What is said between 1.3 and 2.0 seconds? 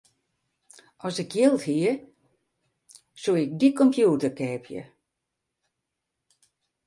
jild hie,